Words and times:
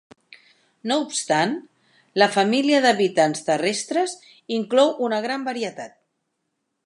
No 0.91 0.95
obstant, 1.01 1.53
la 2.21 2.29
família 2.37 2.79
d'habitants 2.87 3.47
terrestres 3.51 4.17
inclou 4.61 4.95
una 5.09 5.21
gran 5.27 5.49
varietat. 5.51 5.95